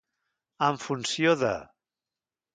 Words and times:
En 0.67 0.79
funció 0.85 1.35
de. 1.43 1.53